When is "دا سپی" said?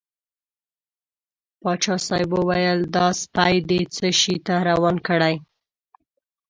2.95-3.53